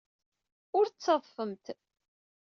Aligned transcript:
Ur 0.77 0.85
ttadfemt. 0.87 1.65